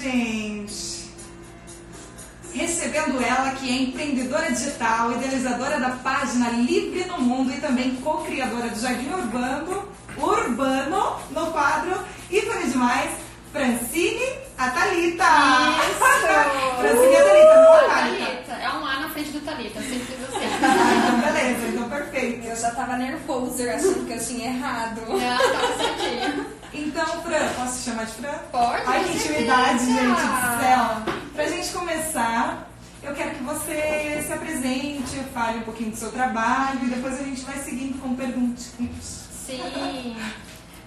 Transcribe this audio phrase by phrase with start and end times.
[0.00, 1.10] gente?
[2.52, 8.68] Recebendo ela, que é empreendedora digital, idealizadora da página Livre no Mundo e também co-criadora
[8.68, 11.96] do Jardim Urbano, Urbano no quadro
[12.28, 13.10] Ícone Demais,
[13.52, 14.26] Francine
[14.58, 15.24] Atalita.
[15.90, 16.00] Isso!
[16.80, 18.24] Francine Atalita, não a Thalita.
[18.24, 18.52] Thalita.
[18.52, 20.46] É um A na frente do Thalita, sempre fiz assim.
[20.62, 22.46] Ah, então beleza, então perfeito.
[22.48, 25.02] Eu já tava nervoso achando que eu tinha errado.
[25.06, 26.59] Não, tava certinho.
[26.72, 28.38] Então, Fran, posso te chamar de Fran?
[28.52, 31.16] Pode, Ai, que intimidade, gente do céu.
[31.34, 32.70] Pra gente começar,
[33.02, 37.24] eu quero que você se apresente, fale um pouquinho do seu trabalho e depois a
[37.24, 39.28] gente vai seguindo com perguntinhas.
[39.32, 40.16] Sim.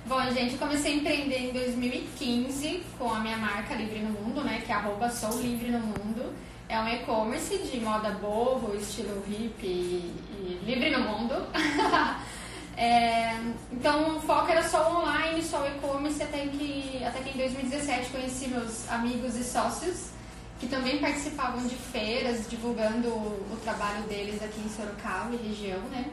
[0.06, 4.44] Bom, gente, eu comecei a empreender em 2015 com a minha marca Livre no Mundo,
[4.44, 4.62] né?
[4.66, 6.34] Que é arroba Sou Livre no Mundo.
[6.70, 11.36] É um e-commerce de moda boho, estilo hippie e, e livre no mundo.
[12.76, 13.36] É,
[13.72, 18.10] então o foco era só online, só o e-commerce, até que, até que em 2017
[18.10, 20.14] conheci meus amigos e sócios
[20.60, 25.80] que também participavam de feiras, divulgando o, o trabalho deles aqui em Sorocaba e região,
[25.90, 26.10] né?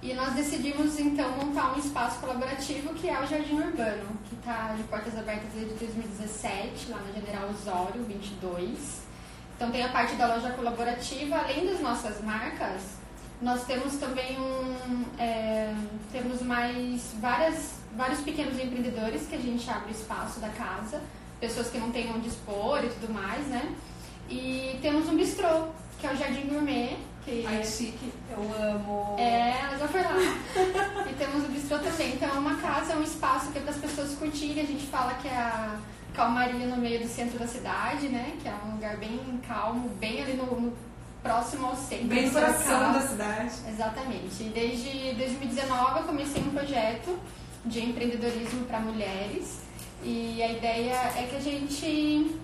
[0.00, 4.74] E nós decidimos então montar um espaço colaborativo que é o Jardim Urbano, que está
[4.76, 9.02] de portas abertas desde 2017, lá na General Osório 22.
[9.56, 12.82] Então tem a parte da loja colaborativa, além das nossas marcas,
[13.42, 15.74] nós temos também um, é,
[16.12, 21.00] temos mais várias, vários pequenos empreendedores que a gente abre espaço da casa,
[21.40, 23.74] pessoas que não têm onde expor e tudo mais, né?
[24.30, 25.68] E temos um bistrô,
[26.00, 28.12] que é o Jardim Gourmet, que Ai, chique.
[28.30, 29.16] Eu amo.
[29.18, 30.14] é, ela já foi lá.
[31.10, 32.14] e temos o bistrô também.
[32.14, 34.62] Então é uma casa, é um espaço que é para as pessoas curtirem.
[34.62, 35.76] A gente fala que é a
[36.14, 38.36] calmaria no meio do centro da cidade, né?
[38.40, 40.72] Que é um lugar bem calmo, bem ali no, no
[41.22, 42.08] próximo ao centro.
[42.08, 43.52] Bem de coração da cidade.
[43.68, 44.42] Exatamente.
[44.42, 47.18] E desde 2019 eu comecei um projeto
[47.64, 49.60] de empreendedorismo para mulheres.
[50.02, 52.36] E a ideia é que a gente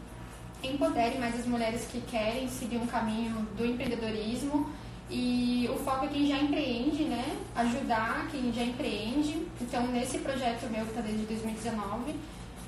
[0.62, 4.70] empodere mais as mulheres que querem seguir um caminho do empreendedorismo.
[5.10, 7.36] E o foco é quem já empreende, né?
[7.56, 9.46] Ajudar quem já empreende.
[9.60, 12.14] Então, nesse projeto meu que está desde 2019,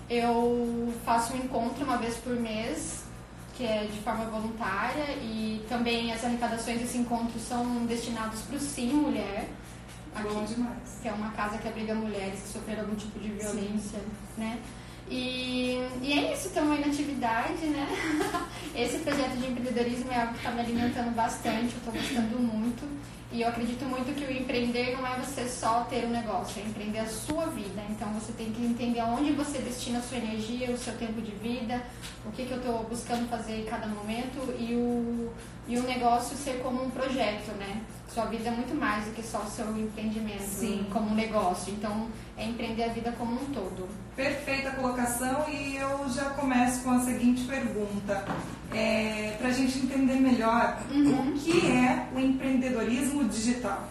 [0.09, 3.05] eu faço um encontro uma vez por mês,
[3.61, 5.13] que é de forma voluntária.
[5.21, 9.49] E também as arrecadações desse encontro são destinados para o Sim Mulher,
[10.15, 10.99] Bom aqui, demais.
[11.03, 14.01] que é uma casa que abriga mulheres que sofreram algum tipo de violência,
[14.39, 14.59] né?
[15.11, 17.87] E, e é isso, estamos aí na atividade, né?
[18.75, 22.87] Esse projeto de empreendedorismo é algo que está me alimentando bastante, eu estou gostando muito.
[23.33, 26.67] E eu acredito muito que o empreender não é você só ter um negócio, é
[26.67, 27.81] empreender a sua vida.
[27.89, 31.31] Então você tem que entender onde você destina a sua energia, o seu tempo de
[31.33, 31.81] vida,
[32.27, 35.33] o que, que eu estou buscando fazer em cada momento e o,
[35.69, 37.83] e o negócio ser como um projeto, né?
[38.13, 40.85] Sua vida é muito mais do que só o seu empreendimento Sim.
[40.93, 41.73] como um negócio.
[41.73, 43.89] Então é empreender a vida como um todo.
[44.17, 48.25] Perfeita colocação e eu já começo com a seguinte pergunta.
[48.73, 51.31] É, Para a gente entender melhor Uhum.
[51.31, 53.89] o que é o empreendedorismo digital.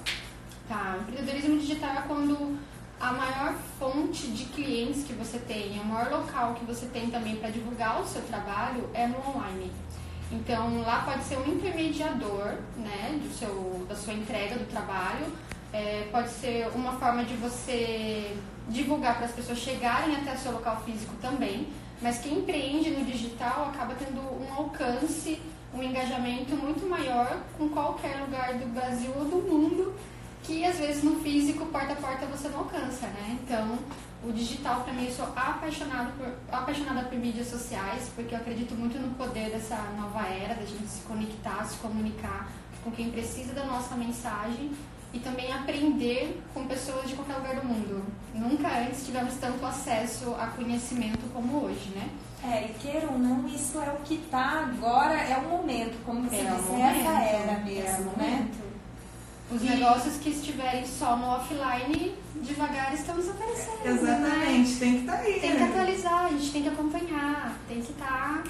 [0.68, 2.57] Tá, o empreendedorismo digital é quando
[3.00, 7.38] a maior fonte de clientes que você tem, o maior local que você tem também
[7.38, 9.72] para divulgar o seu trabalho é no online.
[10.32, 15.26] Então lá pode ser um intermediador né, do seu, da sua entrega do trabalho,
[15.74, 18.36] é, pode ser uma forma de você
[18.68, 21.68] divulgar para as pessoas chegarem até o seu local físico também,
[22.02, 25.42] mas quem empreende no digital acaba tendo um alcance,
[25.74, 29.96] um engajamento muito maior com qualquer lugar do Brasil ou do mundo
[30.44, 33.38] que às vezes no físico, porta a porta, você não alcança, né?
[33.44, 33.78] Então,
[34.24, 38.75] o digital, para mim, eu sou apaixonada por, apaixonada por mídias sociais, porque eu acredito
[38.75, 42.47] muito no poder dessa nova era, da gente se conectar, se comunicar
[42.84, 44.72] com quem precisa da nossa mensagem
[45.13, 48.03] e também aprender com pessoas de qualquer lugar do mundo.
[48.34, 52.09] Nunca antes tivemos tanto acesso a conhecimento como hoje, né?
[52.44, 56.30] É, e queira ou não, isso é o que tá agora, é o momento, como
[56.30, 58.30] você É disse, momento, essa era é o mesmo, né?
[58.31, 58.69] momento.
[59.51, 63.78] Os E- negócios que estiverem só no offline, devagar estão desaparecendo.
[63.84, 63.92] Né?
[63.92, 65.40] Exatamente, tem que estar aí.
[65.40, 65.70] Tem que né?
[65.70, 68.44] atualizar, a gente tem que acompanhar, tem que estar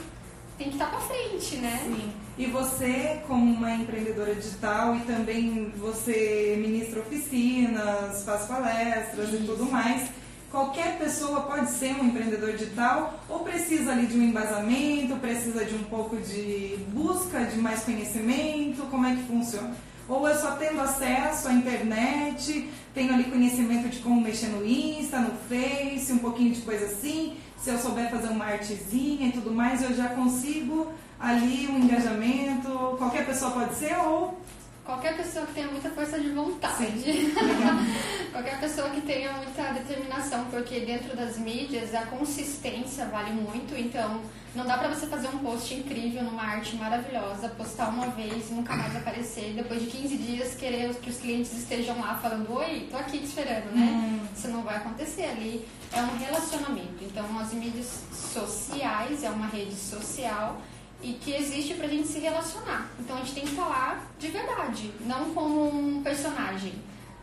[0.60, 1.80] tem que estar pra frente, né?
[1.86, 2.12] Sim.
[2.38, 9.46] E você, como uma empreendedora digital e também você ministra oficinas, faz palestras e Isso.
[9.46, 10.10] tudo mais,
[10.52, 15.76] qualquer pessoa pode ser um empreendedor digital ou precisa ali de um embasamento, precisa de
[15.76, 19.74] um pouco de busca de mais conhecimento, como é que funciona?
[20.10, 25.20] Ou eu só tendo acesso à internet, tenho ali conhecimento de como mexer no Insta,
[25.20, 27.38] no Face, um pouquinho de coisa assim.
[27.58, 32.70] Se eu souber fazer uma artezinha e tudo mais, eu já consigo ali um engajamento.
[32.98, 34.40] Qualquer pessoa pode ser ou
[34.90, 37.34] qualquer pessoa que tenha muita força de vontade.
[38.32, 44.22] Qualquer pessoa que tenha muita determinação, porque dentro das mídias a consistência vale muito, então
[44.56, 48.54] não dá pra você fazer um post incrível numa arte maravilhosa, postar uma vez e
[48.54, 52.88] nunca mais aparecer, depois de 15 dias querer que os clientes estejam lá falando, oi,
[52.90, 53.86] tô aqui te esperando, né?
[53.86, 54.28] Hum.
[54.36, 55.68] Isso não vai acontecer ali.
[55.92, 57.04] É um relacionamento.
[57.04, 60.60] Então as mídias sociais é uma rede social
[61.02, 62.90] e que existe pra gente se relacionar.
[63.00, 66.74] Então a gente tem que falar de verdade, não como um personagem.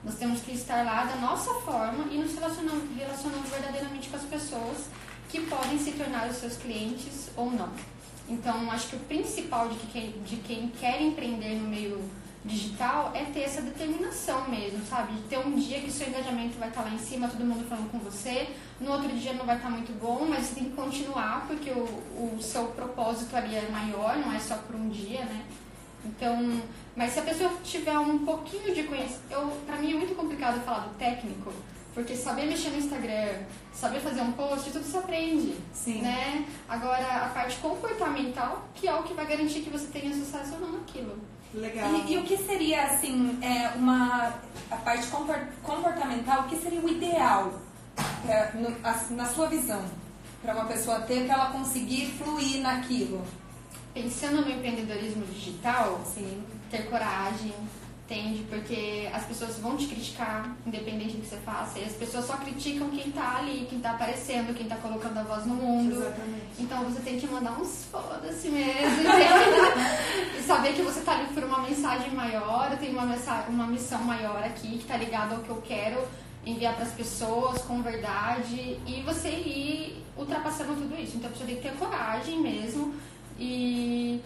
[0.02, 4.22] Nós temos que estar lá da nossa forma e nos relacionando, relacionando verdadeiramente com as
[4.22, 4.86] pessoas
[5.28, 7.70] que podem se tornar os seus clientes ou não.
[8.28, 12.08] Então acho que o principal de de quem quer empreender no meio
[12.46, 15.14] digital é ter essa determinação mesmo, sabe?
[15.14, 17.90] De ter um dia que seu engajamento vai estar lá em cima, todo mundo falando
[17.90, 18.48] com você,
[18.80, 21.82] no outro dia não vai estar muito bom, mas você tem que continuar porque o,
[21.82, 25.44] o seu propósito ali é maior, não é só por um dia, né?
[26.04, 26.62] Então,
[26.94, 30.64] mas se a pessoa tiver um pouquinho de conhecimento, eu, pra mim é muito complicado
[30.64, 31.52] falar do técnico,
[31.92, 33.40] porque saber mexer no Instagram,
[33.72, 36.02] saber fazer um post, tudo se aprende, Sim.
[36.02, 36.46] né?
[36.68, 40.60] Agora, a parte comportamental, que é o que vai garantir que você tenha sucesso ou
[40.60, 41.18] não naquilo.
[41.56, 41.90] Legal.
[41.94, 44.34] E, e o que seria, assim, é, uma,
[44.70, 47.52] a parte compor- comportamental, o que seria o ideal,
[48.28, 49.82] é, no- a- na sua visão,
[50.42, 53.24] para uma pessoa ter, para ela conseguir fluir naquilo?
[53.94, 56.42] Pensando no empreendedorismo digital, Sim.
[56.70, 57.54] ter coragem,
[58.06, 58.44] entende?
[58.48, 61.78] Porque as pessoas vão te criticar, independente do que você faça.
[61.78, 65.22] E as pessoas só criticam quem tá ali, quem tá aparecendo, quem tá colocando a
[65.24, 65.96] voz no mundo.
[65.96, 66.46] Exatamente.
[66.60, 69.02] Então você tem que mandar uns foda-se mesmo,
[70.38, 73.04] e saber que você tá ali por uma mensagem maior, eu tenho uma,
[73.48, 76.06] uma missão maior aqui, que tá ligada ao que eu quero
[76.46, 81.16] enviar para as pessoas com verdade e você ir ultrapassando tudo isso.
[81.16, 82.94] Então pessoa tem que ter coragem mesmo
[83.36, 84.20] e,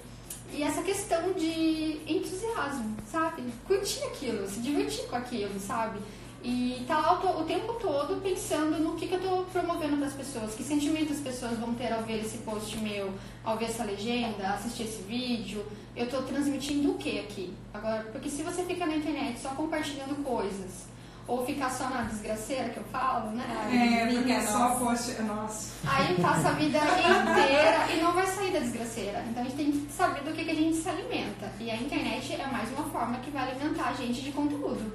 [0.53, 3.43] e essa questão de entusiasmo, sabe?
[3.67, 6.01] Curtir aquilo, se divertir com aquilo, sabe?
[6.43, 10.07] E tá lá o, o tempo todo pensando no que, que eu tô promovendo para
[10.07, 13.13] as pessoas, que sentimento as pessoas vão ter ao ver esse post meu,
[13.45, 15.65] ao ver essa legenda, assistir esse vídeo.
[15.95, 17.53] Eu tô transmitindo o que aqui?
[17.75, 20.87] Agora, porque se você fica na internet só compartilhando coisas,
[21.31, 23.45] ou ficar só na desgraceira que eu falo, né?
[23.73, 24.85] É, porque é só nossa.
[24.85, 25.23] post.
[25.23, 25.71] Nossa.
[25.87, 29.25] Aí passa a vida inteira e não vai sair da desgraceira.
[29.31, 31.53] Então a gente tem que saber do que, que a gente se alimenta.
[31.61, 34.93] E a internet é mais uma forma que vai alimentar a gente de conteúdo.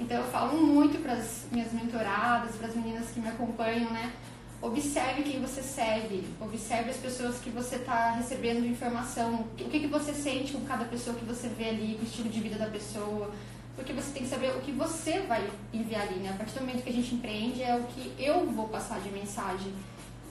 [0.00, 4.12] Então eu falo muito para as minhas mentoradas, para as meninas que me acompanham, né?
[4.60, 9.86] Observe quem você segue, observe as pessoas que você está recebendo informação, o que, que
[9.86, 12.66] você sente com cada pessoa que você vê ali, com o estilo de vida da
[12.66, 13.30] pessoa,
[13.78, 16.30] porque você tem que saber o que você vai enviar ali, né?
[16.30, 19.08] A partir do momento que a gente empreende é o que eu vou passar de
[19.10, 19.72] mensagem.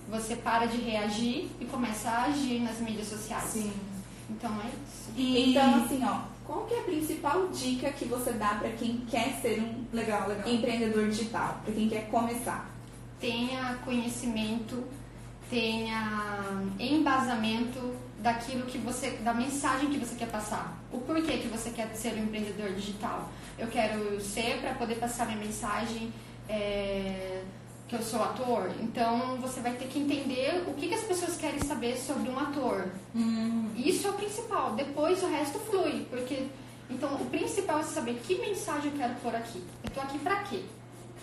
[0.09, 3.45] Você para de reagir e começa a agir nas mídias sociais.
[3.45, 3.71] Sim.
[4.29, 5.11] Então é isso.
[5.15, 5.51] E...
[5.51, 9.39] Então, assim, ó, qual que é a principal dica que você dá pra quem quer
[9.41, 10.47] ser um Legal, legal.
[10.47, 12.77] empreendedor digital, pra quem quer começar?
[13.19, 14.83] tenha conhecimento,
[15.49, 16.29] tenha
[16.79, 20.76] embasamento daquilo que você, da mensagem que você quer passar.
[20.91, 23.29] O porquê que você quer ser um empreendedor digital.
[23.57, 26.13] Eu quero ser para poder passar minha mensagem
[26.47, 27.43] é,
[27.87, 28.71] que eu sou ator.
[28.81, 32.39] Então você vai ter que entender o que, que as pessoas querem saber sobre um
[32.39, 32.87] ator.
[33.15, 34.73] Hum, Isso é o principal.
[34.75, 36.47] Depois o resto flui, porque
[36.89, 39.61] então o principal é saber que mensagem eu quero pôr aqui.
[39.83, 40.63] Eu tô aqui pra quê?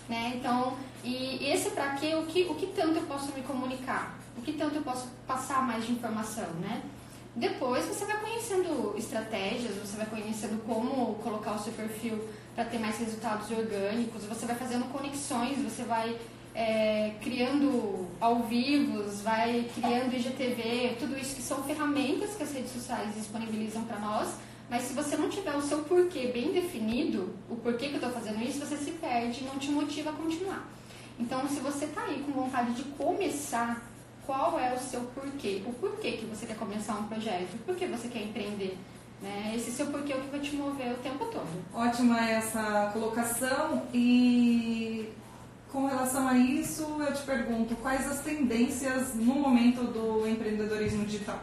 [0.07, 0.33] Né?
[0.35, 4.15] Então, e esse pra quê, o que, o que tanto eu posso me comunicar?
[4.37, 6.83] O que tanto eu posso passar mais de informação, né?
[7.35, 12.17] Depois você vai conhecendo estratégias, você vai conhecendo como colocar o seu perfil
[12.55, 16.17] para ter mais resultados orgânicos, você vai fazendo conexões, você vai
[16.53, 22.71] é, criando ao vivos, vai criando IGTV, tudo isso que são ferramentas que as redes
[22.71, 24.35] sociais disponibilizam para nós,
[24.69, 28.11] mas se você não tiver o seu porquê bem definido, o porquê que eu estou
[28.11, 30.65] fazendo isso, você se perde não te motiva a continuar.
[31.19, 33.81] Então, se você está aí com vontade de começar,
[34.25, 35.61] qual é o seu porquê?
[35.65, 37.57] O porquê que você quer começar um projeto?
[37.65, 38.77] Por que você quer empreender?
[39.21, 39.53] Né?
[39.55, 41.47] Esse seu porquê é o que vai te mover o tempo todo.
[41.73, 43.83] ótima essa colocação.
[43.93, 45.09] E
[45.71, 51.39] com relação a isso, eu te pergunto, quais as tendências no momento do empreendedorismo digital?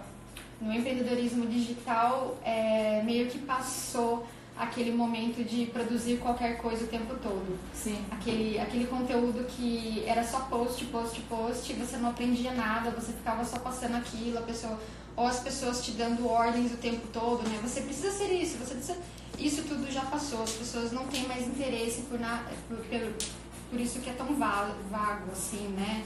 [0.61, 7.15] No empreendedorismo digital, é, meio que passou aquele momento de produzir qualquer coisa o tempo
[7.23, 7.59] todo.
[7.75, 8.05] Sim.
[8.11, 13.45] Aquele, aquele conteúdo que era só post, post, post, você não aprendia nada, você ficava
[13.45, 14.79] só passando aquilo, a pessoa,
[15.17, 17.59] ou as pessoas te dando ordens o tempo todo, né?
[17.63, 18.99] Você precisa ser isso, você precisa...
[19.39, 23.13] Isso tudo já passou, as pessoas não têm mais interesse por, na, por, por,
[23.71, 26.05] por isso que é tão vago, assim, né?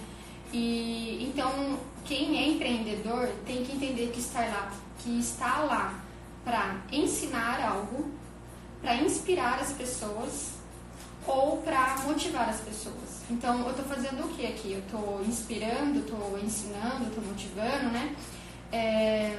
[0.52, 6.00] E então quem é empreendedor tem que entender que está lá, que está lá
[6.44, 8.10] para ensinar algo,
[8.80, 10.56] para inspirar as pessoas
[11.26, 13.22] ou para motivar as pessoas.
[13.28, 14.72] Então, eu estou fazendo o que aqui?
[14.72, 18.14] Eu estou inspirando, estou ensinando, estou motivando, né?
[18.70, 19.36] É,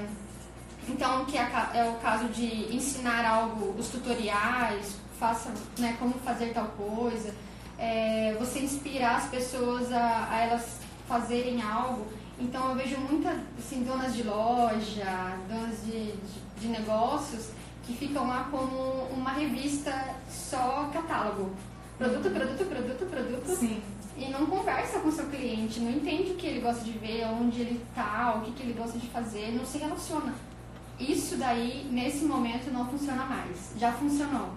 [0.89, 6.53] então, que é, é, o caso de ensinar algo, os tutoriais, faça, né, como fazer
[6.53, 7.33] tal coisa.
[7.77, 12.05] É, você inspirar as pessoas a, a, elas fazerem algo.
[12.39, 17.49] Então, eu vejo muitas assim, donas de loja, donas de, de, de negócios
[17.87, 21.51] que ficam lá como uma revista só catálogo.
[21.97, 23.55] Produto, produto, produto, produto.
[23.55, 23.81] Sim.
[24.17, 27.25] E não conversa com o seu cliente, não entende o que ele gosta de ver,
[27.27, 30.33] onde ele está, o que, que ele gosta de fazer, não se relaciona.
[30.99, 33.73] Isso daí, nesse momento, não funciona mais.
[33.77, 34.49] Já funcionou.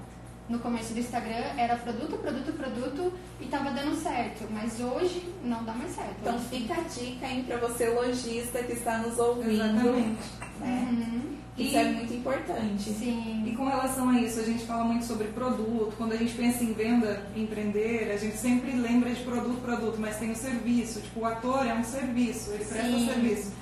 [0.48, 5.62] No começo do Instagram era produto, produto, produto e estava dando certo, mas hoje não
[5.62, 6.16] dá mais certo.
[6.20, 9.62] Então fica a dica aí para você lojista que está nos ouvindo.
[9.62, 10.18] Exatamente.
[10.58, 10.88] Né?
[10.90, 11.39] Uhum.
[11.58, 12.90] Isso é muito importante.
[12.90, 13.44] Sim.
[13.46, 15.92] E com relação a isso, a gente fala muito sobre produto.
[15.98, 20.16] Quando a gente pensa em venda, empreender, a gente sempre lembra de produto, produto, mas
[20.16, 21.00] tem o serviço.
[21.00, 23.06] Tipo, o ator é um serviço, ele presta Sim.
[23.06, 23.52] serviço.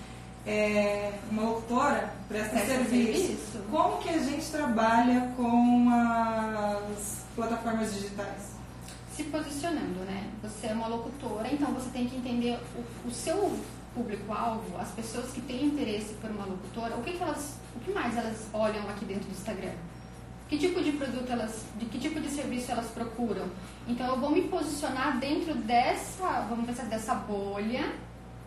[0.47, 3.18] É, uma locutora presta, Presta serviço.
[3.18, 3.59] serviço.
[3.71, 8.59] Como que a gente trabalha com as plataformas digitais?
[9.18, 10.28] se posicionando, né?
[10.45, 13.59] Você é uma locutora, então você tem que entender o, o seu
[13.99, 17.90] público-alvo, as pessoas que têm interesse por uma locutora, o que, que elas, o que
[17.93, 19.73] mais elas olham aqui dentro do Instagram?
[20.49, 23.47] Que tipo de produto elas, de que tipo de serviço elas procuram?
[23.87, 27.93] Então eu vou me posicionar dentro dessa, vamos pensar dessa bolha,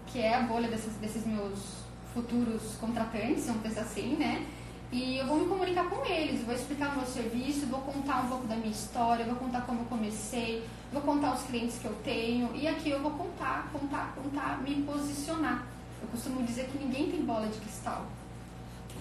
[0.08, 1.82] que é a bolha desses, desses meus
[2.14, 4.46] futuros contratantes, vamos pensar assim, né?
[4.92, 8.28] E eu vou me comunicar com eles, vou explicar o meu serviço, vou contar um
[8.28, 11.96] pouco da minha história, vou contar como eu comecei, vou contar os clientes que eu
[12.04, 12.50] tenho.
[12.56, 15.66] E aqui eu vou contar, contar, contar, me posicionar.
[16.02, 18.06] Eu costumo dizer que ninguém tem bola de cristal.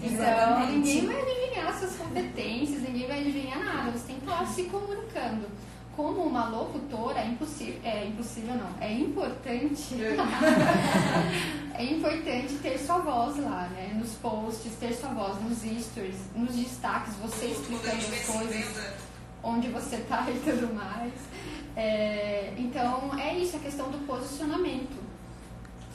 [0.01, 0.71] Então, Exatamente.
[0.71, 3.91] ninguém vai adivinhar suas competências, ninguém vai adivinhar nada.
[3.91, 5.47] Você tem que estar se comunicando.
[5.95, 9.93] Como uma locutora, é impossível, é impossível não, é importante
[11.75, 13.91] é importante ter sua voz lá, né?
[13.95, 18.93] Nos posts, ter sua voz, nos stories, nos destaques, você explicando as coisas,
[19.43, 21.11] onde você tá e tudo mais.
[21.75, 24.97] É, então, é isso, a questão do posicionamento.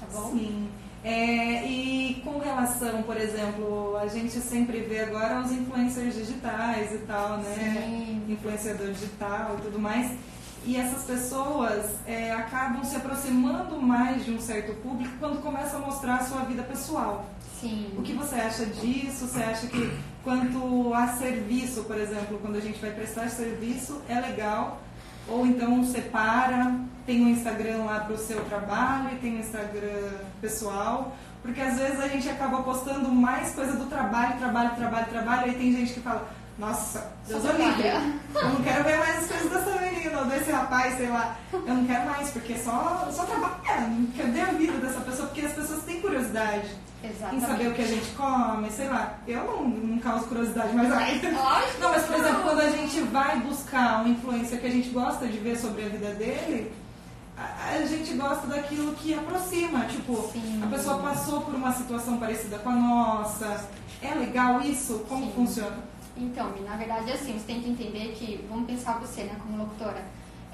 [0.01, 0.31] Tá bom?
[0.33, 0.69] Sim.
[1.05, 6.99] É, e com relação, por exemplo, a gente sempre vê agora os influencers digitais e
[7.07, 7.55] tal, né?
[7.55, 8.25] Sim.
[8.29, 10.11] Influenciador digital e tudo mais.
[10.65, 15.87] E essas pessoas é, acabam se aproximando mais de um certo público quando começam a
[15.87, 17.25] mostrar a sua vida pessoal.
[17.61, 17.93] Sim.
[17.97, 19.29] O que você acha disso?
[19.29, 24.19] Você acha que quanto a serviço, por exemplo, quando a gente vai prestar serviço, é
[24.19, 24.83] legal?
[25.29, 30.13] Ou então separa, tem um Instagram lá para o seu trabalho e tem um Instagram
[30.41, 31.17] pessoal?
[31.43, 35.55] Porque às vezes a gente acaba postando mais coisa do trabalho, trabalho, trabalho, trabalho, e
[35.55, 36.29] tem gente que fala,
[36.59, 40.51] nossa, Deus o livre, eu não quero ver mais as coisas dessa menina ou desse
[40.51, 41.37] rapaz, sei lá.
[41.53, 43.57] Eu não quero mais, porque só, só trabalha.
[44.17, 45.29] Cadê a vida dessa pessoa?
[45.29, 46.69] Porque as pessoas têm curiosidade
[47.07, 47.47] em Exatamente.
[47.47, 49.19] saber o que a gente come, sei lá.
[49.27, 51.21] Eu não, não causo curiosidade, mas ai.
[51.21, 54.89] Lógico Não, mas por exemplo, quando a gente vai buscar uma influência que a gente
[54.91, 56.73] gosta de ver sobre a vida dele,
[57.37, 59.87] a, a gente gosta daquilo que aproxima.
[59.87, 60.63] Tipo, Sim.
[60.63, 63.69] a pessoa passou por uma situação parecida com a nossa.
[64.03, 65.05] É legal isso?
[65.09, 65.33] Como Sim.
[65.35, 65.79] funciona?
[66.17, 70.03] Então, na verdade, assim, você tem que entender que, vamos pensar você, né, como locutora,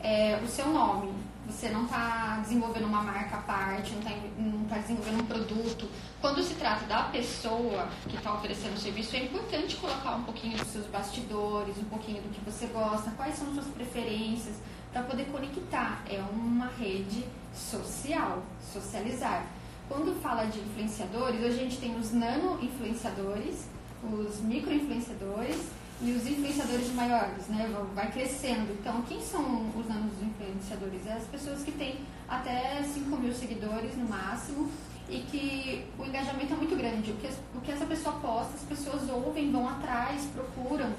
[0.03, 1.13] é, o seu nome,
[1.47, 5.89] você não está desenvolvendo uma marca à parte, não está não tá desenvolvendo um produto.
[6.21, 10.57] Quando se trata da pessoa que está oferecendo o serviço, é importante colocar um pouquinho
[10.57, 14.57] dos seus bastidores, um pouquinho do que você gosta, quais são suas preferências,
[14.93, 16.03] para poder conectar.
[16.09, 19.47] É uma rede social, socializar.
[19.89, 23.67] Quando fala de influenciadores, a gente tem os nano-influenciadores,
[24.03, 25.71] os micro-influenciadores
[26.03, 27.73] e os influenciadores maiores, né?
[27.95, 28.73] Vai crescendo.
[28.73, 31.07] Então, quem são os nano-influenciadores?
[31.07, 34.69] É as pessoas que têm até 5 mil seguidores no máximo
[35.09, 37.13] e que o engajamento é muito grande.
[37.13, 40.93] O que, o que essa pessoa posta, as pessoas ouvem, vão atrás, procuram.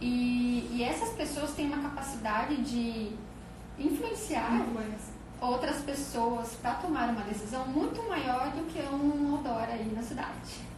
[0.00, 3.12] E, e essas pessoas têm uma capacidade de
[3.78, 5.19] influenciar Influência.
[5.40, 10.28] Outras pessoas para tomar uma decisão muito maior do que um outdoor aí na cidade.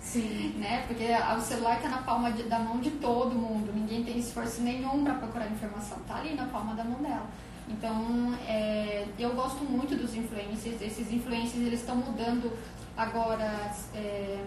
[0.01, 0.55] Sim.
[0.59, 0.85] Né?
[0.87, 1.05] Porque
[1.37, 5.03] o celular está na palma de- da mão de todo mundo, ninguém tem esforço nenhum
[5.05, 7.27] para procurar informação, tá ali na palma da mão dela.
[7.69, 12.53] Então, é, eu gosto muito dos influencers, esses influencers eles estão mudando
[12.97, 14.45] agora, é,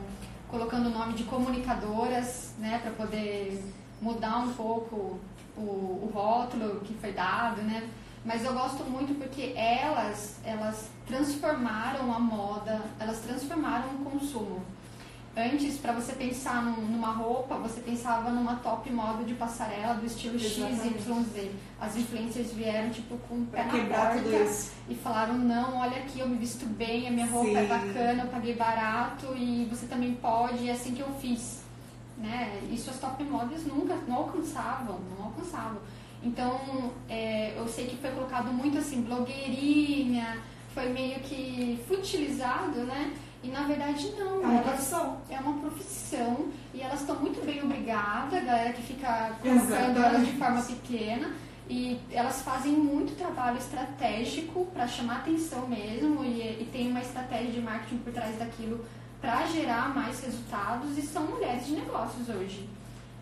[0.50, 3.64] colocando o nome de comunicadoras, né, para poder
[4.02, 5.20] mudar um pouco
[5.58, 7.88] o, o rótulo que foi dado, né?
[8.26, 14.64] Mas eu gosto muito porque elas, elas transformaram a moda, elas transformaram o consumo.
[15.38, 20.06] Antes, para você pensar num, numa roupa, você pensava numa top moda de passarela do
[20.06, 21.04] estilo Exatamente.
[21.04, 21.52] XYZ.
[21.80, 24.22] As influencers vieram, tipo, com o pé na porta
[24.90, 27.68] e falaram, não, olha aqui, eu me visto bem, a minha roupa é Sim.
[27.68, 31.64] bacana, eu paguei barato e você também pode, e é assim que eu fiz.
[32.18, 32.62] Né?
[32.72, 35.82] Isso as top models nunca, não alcançavam, não alcançavam.
[36.24, 40.40] Então, é, eu sei que foi colocado muito assim, blogueirinha,
[40.74, 43.14] foi meio que futilizado, né?
[43.44, 45.18] E na verdade não, É uma profissão.
[45.30, 50.26] é uma profissão e elas estão muito bem obrigadas, a galera que fica colocando elas
[50.26, 51.32] de forma pequena.
[51.68, 57.52] E elas fazem muito trabalho estratégico para chamar atenção mesmo e, e tem uma estratégia
[57.52, 58.86] de marketing por trás daquilo
[59.20, 62.70] para gerar mais resultados e são mulheres de negócios hoje.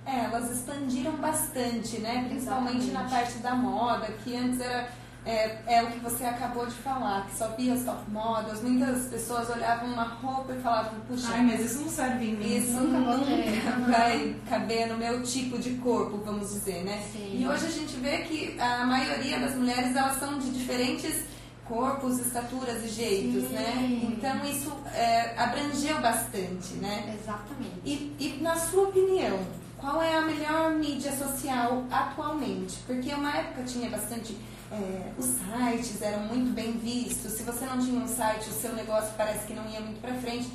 [0.05, 2.25] É, elas expandiram bastante, né?
[2.29, 3.11] Principalmente na Exatamente.
[3.11, 4.89] parte da moda, que antes era
[5.25, 8.61] é, é o que você acabou de falar, que só via as top models.
[8.61, 12.57] Muitas pessoas olhavam uma roupa e falavam, puxa, Ai, mas isso não serve em mim.
[12.57, 13.61] isso nunca nunca, vou ter.
[13.89, 17.01] vai caber no meu tipo de corpo, vamos dizer, né?
[17.11, 17.37] Sim.
[17.39, 21.23] E hoje a gente vê que a maioria das mulheres elas são de diferentes
[21.65, 23.53] corpos, estaturas e jeitos, Sim.
[23.53, 24.01] né?
[24.03, 27.17] Então isso é, abrangeu bastante, né?
[27.17, 27.79] Exatamente.
[27.85, 29.39] E, e na sua opinião,
[29.83, 32.77] qual é a melhor mídia social atualmente?
[32.87, 34.37] Porque uma época tinha bastante.
[34.71, 37.33] é, os sites eram muito bem vistos.
[37.33, 40.13] Se você não tinha um site, o seu negócio parece que não ia muito para
[40.15, 40.47] frente.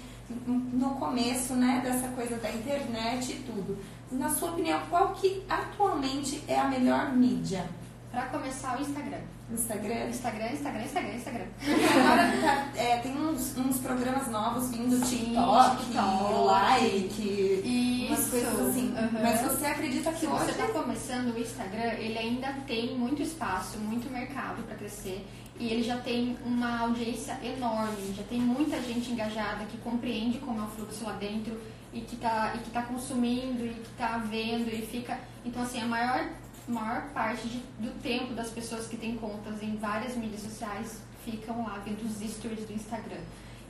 [0.46, 3.78] No começo, né, dessa coisa da internet e tudo.
[4.12, 7.64] Na sua opinião, qual que atualmente é a melhor mídia?
[8.10, 9.18] Para começar, o Instagram.
[9.52, 10.08] Instagram?
[10.08, 11.44] Instagram, Instagram, Instagram, Instagram.
[12.00, 16.44] Agora tá- é, tem uns, uns programas novos vindo, Sim, TikTok, TikTok.
[16.46, 17.62] like,
[18.08, 18.88] umas coisas assim.
[18.88, 19.22] Uhum.
[19.22, 23.22] Mas você acredita que Se você hoje está começando o Instagram, ele ainda tem muito
[23.22, 25.26] espaço, muito mercado para crescer
[25.60, 30.60] e ele já tem uma audiência enorme, já tem muita gente engajada que compreende como
[30.60, 31.60] é o fluxo lá dentro
[31.92, 35.18] e que está e que tá consumindo e que está vendo e fica.
[35.44, 36.24] Então assim a maior
[36.68, 41.62] maior parte de- do tempo das pessoas que têm contas em várias mídias sociais ficam
[41.64, 43.20] lá vendo os stories do Instagram.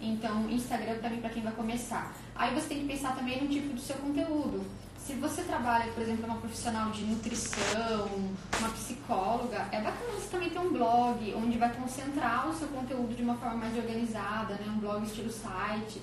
[0.00, 2.14] Então, Instagram também para quem vai começar.
[2.38, 4.64] Aí você tem que pensar também no tipo do seu conteúdo.
[4.96, 8.08] Se você trabalha, por exemplo, uma profissional de nutrição,
[8.58, 13.16] uma psicóloga, é bacana você também ter um blog onde vai concentrar o seu conteúdo
[13.16, 14.66] de uma forma mais organizada, né?
[14.68, 16.00] Um blog estilo site,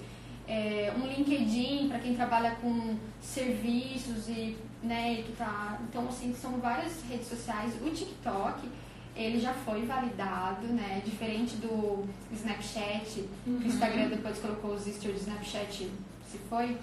[0.48, 6.60] é, um LinkedIn para quem trabalha com serviços e, né, que tá, então assim são
[6.60, 7.74] várias redes sociais.
[7.82, 8.70] O TikTok
[9.16, 11.02] ele já foi validado, né?
[11.06, 15.90] Diferente do Snapchat, que o Instagram depois colocou os stories do Snapchat,
[16.30, 16.78] se foi.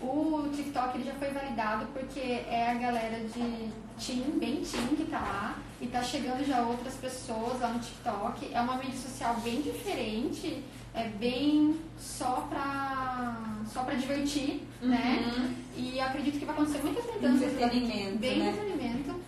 [0.00, 5.04] O TikTok ele já foi validado porque é a galera de teen, bem teen que
[5.10, 8.52] tá lá e tá chegando já outras pessoas lá no TikTok.
[8.52, 10.62] É uma mídia social bem diferente,
[10.94, 13.36] é bem só pra,
[13.72, 15.32] só pra divertir, né?
[15.36, 15.54] Uhum.
[15.76, 17.52] E acredito que vai acontecer muitas mudanças.
[17.52, 18.50] Entretenimento, Bem né?
[18.50, 19.20] entretenimento.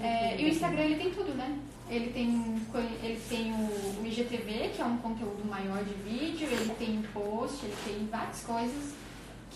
[0.00, 1.58] É, e o Instagram ele tem tudo, né?
[1.94, 2.60] Ele tem,
[3.02, 7.64] ele tem o, o IGTV, que é um conteúdo maior de vídeo, ele tem post,
[7.64, 8.94] ele tem várias coisas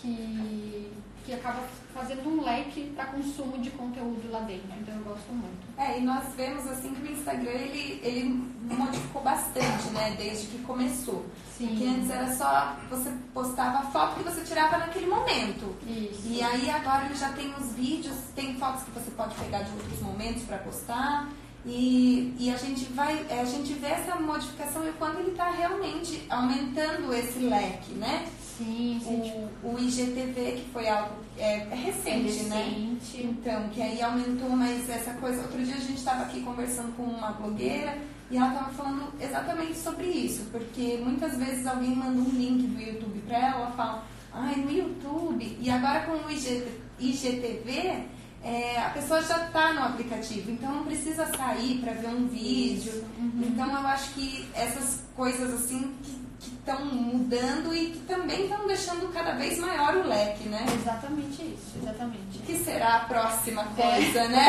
[0.01, 0.91] que,
[1.25, 4.69] que acaba fazendo um leque para consumo de conteúdo lá dentro.
[4.79, 5.59] Então eu gosto muito.
[5.77, 10.59] É, e nós vemos assim que o Instagram ele, ele modificou bastante, né, desde que
[10.63, 11.25] começou.
[11.57, 15.75] Porque antes era só você postava a foto que você tirava naquele momento.
[15.85, 16.21] Isso.
[16.25, 19.71] E aí agora ele já tem os vídeos, tem fotos que você pode pegar de
[19.71, 21.29] outros momentos para postar.
[21.65, 25.49] E, e a gente vai, é, a gente vê essa modificação e quando ele está
[25.51, 28.27] realmente aumentando esse leque, né?
[28.57, 29.47] Sim, sim.
[29.63, 32.63] O, o IGTV, que foi algo é, é é recente, né?
[32.63, 33.25] recente.
[33.25, 35.41] Então, que aí aumentou mais essa coisa.
[35.43, 37.97] Outro dia a gente estava aqui conversando com uma blogueira
[38.29, 42.81] e ela estava falando exatamente sobre isso, porque muitas vezes alguém manda um link do
[42.81, 45.57] YouTube para ela, ela fala, ai, no YouTube.
[45.59, 46.67] E agora com o IG,
[46.99, 48.03] IGTV,
[48.43, 53.03] é, a pessoa já está no aplicativo, então não precisa sair para ver um vídeo.
[53.41, 59.11] Então eu acho que essas coisas assim que estão mudando e que também estão deixando
[59.13, 60.65] cada vez maior o leque, né?
[60.73, 62.37] Exatamente isso, exatamente.
[62.37, 64.47] O que será a próxima coisa, né?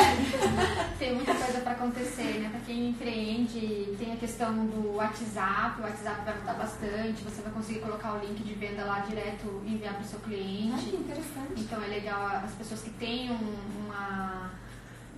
[0.99, 2.49] Tem muita coisa para acontecer, né?
[2.51, 7.53] Para quem empreende, tem a questão do WhatsApp, o WhatsApp vai mudar bastante, você vai
[7.53, 10.37] conseguir colocar o link de venda lá direto e enviar para o seu Ai, que
[10.37, 10.97] cliente.
[10.97, 11.61] interessante.
[11.61, 14.51] Então é legal as pessoas que têm um, uma,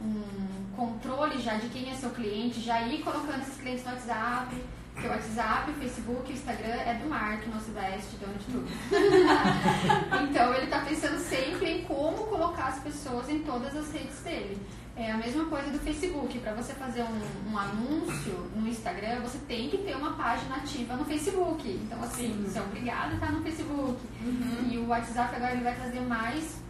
[0.01, 4.57] um controle já de quem é seu cliente, já ir colocando esses clientes no WhatsApp.
[4.93, 8.69] Porque o WhatsApp, o Facebook, o Instagram é do nosso Best, dono de tudo.
[10.29, 14.61] então ele está pensando sempre em como colocar as pessoas em todas as redes dele.
[14.95, 16.39] É a mesma coisa do Facebook.
[16.41, 20.95] Para você fazer um, um, anúncio no Instagram, você tem que ter uma página ativa
[20.95, 21.67] no Facebook.
[21.67, 22.45] Então, assim, Sim.
[22.45, 23.99] você é obrigado a estar no Facebook.
[24.23, 24.69] Uhum.
[24.71, 26.61] E o WhatsApp agora ele vai trazer mais,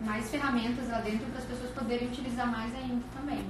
[0.00, 3.46] mais ferramentas lá dentro para as pessoas poderem utilizar mais ainda também.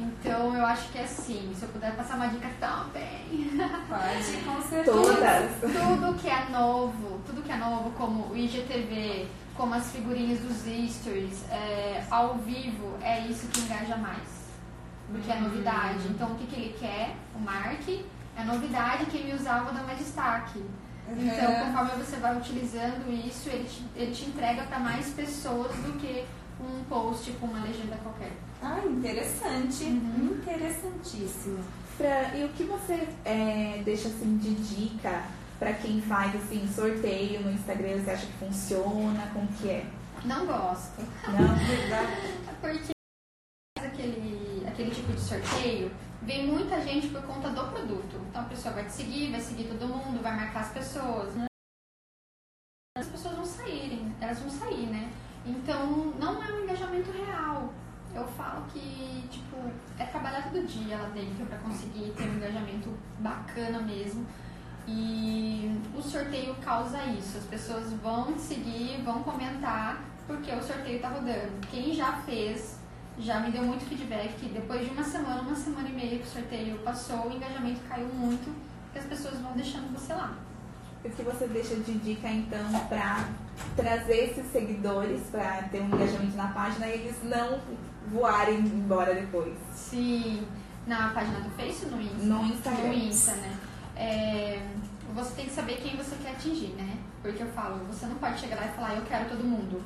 [0.00, 3.50] Então eu acho que é assim, se eu puder passar uma dica também.
[3.88, 4.92] Pode, com certeza.
[4.92, 5.60] Todas.
[5.60, 10.58] Tudo que é novo, tudo que é novo, como o IGTV, como as figurinhas dos
[10.94, 14.40] stories, é, ao vivo, é isso que engaja mais.
[15.10, 15.42] Porque é uhum.
[15.42, 16.08] novidade.
[16.08, 17.14] Então o que, que ele quer?
[17.34, 20.64] O Mark é novidade, quem me usar vou dar mais destaque.
[21.08, 21.72] Então, uhum.
[21.72, 26.24] conforme você vai utilizando isso, ele te, ele te entrega para mais pessoas do que
[26.60, 28.32] um post com uma legenda qualquer.
[28.62, 29.84] Ah, interessante.
[29.84, 30.38] Uhum.
[30.40, 31.64] Interessantíssimo.
[31.96, 35.24] Pra, e o que você é, deixa assim de dica
[35.58, 38.02] para quem faz assim sorteio no Instagram?
[38.02, 39.30] Você acha que funciona?
[39.32, 39.86] Como que é?
[40.24, 41.00] Não gosto.
[41.26, 42.12] Não, verdade.
[42.60, 42.92] Porque
[43.78, 45.90] aquele, aquele tipo de sorteio
[46.22, 48.20] vem muita gente por conta do produto.
[48.28, 51.46] Então a pessoa vai te seguir, vai seguir todo mundo, vai marcar as pessoas, né?
[52.96, 55.10] As pessoas vão saírem, elas vão sair, né?
[55.50, 57.72] Então não é um engajamento real
[58.14, 59.56] eu falo que, tipo,
[59.98, 64.26] é trabalhar todo dia lá dentro para conseguir ter um engajamento bacana mesmo.
[64.88, 67.38] E o sorteio causa isso.
[67.38, 71.52] As pessoas vão seguir, vão comentar, porque o sorteio tá rodando.
[71.70, 72.80] Quem já fez,
[73.18, 76.30] já me deu muito feedback depois de uma semana, uma semana e meia que o
[76.30, 78.52] sorteio passou, o engajamento caiu muito,
[78.84, 80.34] porque as pessoas vão deixando você lá.
[81.02, 83.26] O que você deixa de dica então para
[83.74, 87.58] trazer esses seguidores para ter um engajamento na página e eles não
[88.08, 89.54] voarem embora depois.
[89.74, 90.46] Sim,
[90.86, 92.24] na página do Face ou no Insta?
[92.24, 92.86] No Instagram.
[92.86, 93.56] No Insta, né?
[93.96, 94.62] É,
[95.14, 96.98] você tem que saber quem você quer atingir, né?
[97.22, 99.82] Porque eu falo, você não pode chegar lá e falar, eu quero todo mundo.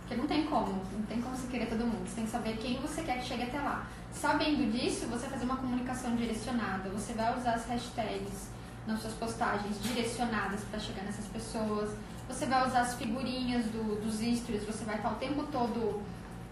[0.00, 2.08] Porque não tem como, não tem como você querer todo mundo.
[2.08, 3.86] Você tem que saber quem você quer que chegue até lá.
[4.12, 6.88] Sabendo disso, você fazer uma comunicação direcionada.
[6.90, 8.55] Você vai usar as hashtags
[8.86, 11.90] nas suas postagens direcionadas para chegar nessas pessoas.
[12.28, 16.02] Você vai usar as figurinhas do, dos stories, você vai estar o tempo todo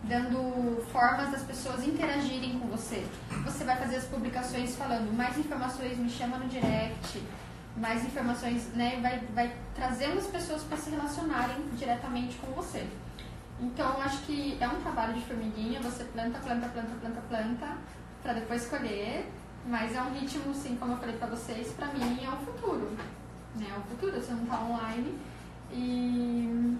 [0.02, 3.06] dando formas das pessoas interagirem com você.
[3.44, 7.22] Você vai fazer as publicações falando mais informações, me chama no direct,
[7.76, 8.98] mais informações, né?
[9.00, 12.86] Vai, vai trazendo as pessoas para se relacionarem diretamente com você.
[13.60, 17.78] Então, acho que é um trabalho de formiguinha, você planta, planta, planta, planta, planta,
[18.22, 19.30] para depois colher,
[19.66, 22.90] mas é um ritmo, sim, como eu falei para vocês, para mim é o futuro.
[23.56, 23.66] Né?
[23.74, 25.18] É o futuro, você não está online
[25.72, 26.78] e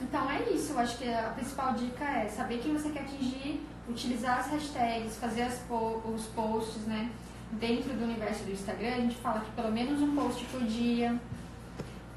[0.00, 3.66] então é isso, eu acho que a principal dica é saber quem você quer atingir,
[3.88, 7.10] utilizar as hashtags, fazer po os posts, né?
[7.52, 11.18] Dentro do universo do Instagram, a gente fala que pelo menos um post por dia,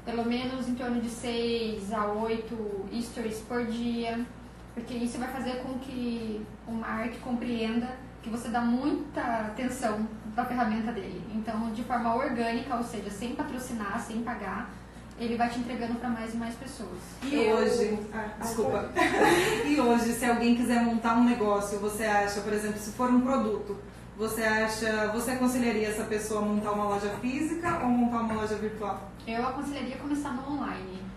[0.04, 4.26] pelo menos em torno de 6 a 8 stories por dia,
[4.74, 10.44] porque isso vai fazer com que o Mark compreenda que você dá muita atenção para
[10.44, 11.24] a ferramenta dele.
[11.34, 14.70] Então, de forma orgânica, ou seja, sem patrocinar, sem pagar,
[15.18, 16.98] ele vai te entregando para mais e mais pessoas.
[17.22, 17.56] E eu...
[17.56, 18.90] hoje, ah, desculpa.
[19.66, 23.20] e hoje, se alguém quiser montar um negócio, você acha, por exemplo, se for um
[23.20, 23.76] produto,
[24.16, 28.54] você acha, você aconselharia essa pessoa a montar uma loja física ou montar uma loja
[28.54, 29.10] virtual?
[29.26, 31.09] Eu aconselharia começar no online.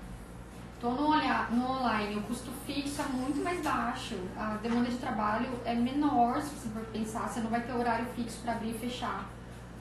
[0.83, 5.47] Tô no, no online, o custo fixo é muito mais baixo, a demanda de trabalho
[5.63, 8.77] é menor, se você for pensar, você não vai ter horário fixo para abrir e
[8.77, 9.29] fechar.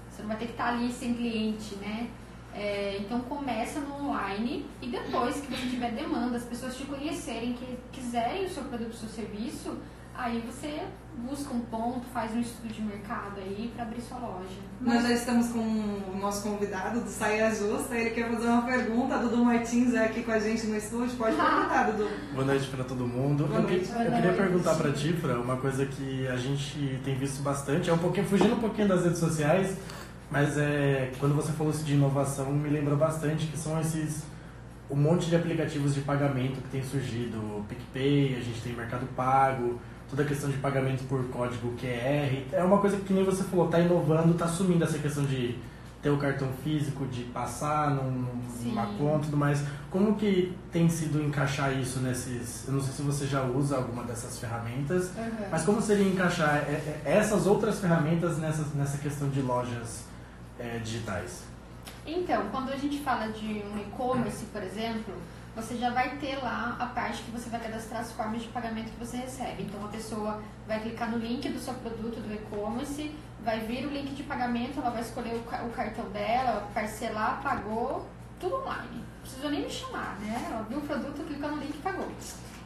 [0.09, 2.09] Você não vai ter que estar ali sem cliente, né?
[2.55, 7.55] É, então começa no online e depois que você tiver demanda, as pessoas te conhecerem,
[7.55, 9.77] que quiserem o seu produto, o seu serviço,
[10.15, 10.83] aí você
[11.19, 14.57] busca um ponto, faz um estudo de mercado aí para abrir sua loja.
[14.81, 19.19] Nós já estamos com o nosso convidado do Saia Justa, ele quer fazer uma pergunta,
[19.19, 22.09] Dudu Martins é aqui com a gente no estúdio, pode perguntar, Dudu.
[22.33, 23.47] Boa noite para todo mundo.
[23.47, 23.91] Boa noite.
[23.91, 27.91] Eu, eu queria perguntar para ti, Fra, uma coisa que a gente tem visto bastante,
[27.91, 29.77] é um pouquinho fugindo um pouquinho das redes sociais,
[30.31, 34.32] mas é, quando você falou de inovação, me lembrou bastante que são esses
[34.93, 39.07] um monte de aplicativos de pagamento que tem surgido, o PicPay, a gente tem Mercado
[39.17, 42.45] Pago, toda a questão de pagamento por código QR.
[42.53, 45.59] É uma coisa que nem você falou, está inovando, está assumindo essa questão de
[46.03, 48.27] ter o cartão físico, de passar num,
[48.65, 49.65] numa conta e tudo mais.
[49.91, 52.67] Como que tem sido encaixar isso nesses...
[52.67, 55.49] Eu não sei se você já usa alguma dessas ferramentas, uhum.
[55.51, 60.05] mas como seria encaixar é, é, essas outras ferramentas nessa, nessa questão de lojas
[60.59, 61.52] é, digitais?
[62.07, 65.15] Então, quando a gente fala de um e-commerce, por exemplo,
[65.55, 68.91] você já vai ter lá a parte que você vai cadastrar as formas de pagamento
[68.91, 69.63] que você recebe.
[69.63, 73.91] Então, a pessoa vai clicar no link do seu produto do e-commerce, vai vir o
[73.91, 78.07] link de pagamento, ela vai escolher o, cartão dela, parcelar, pagou,
[78.41, 78.97] tudo online.
[78.97, 80.49] Não precisou nem me chamar, né?
[80.51, 82.09] Ela viu o produto, clicou no link e pagou.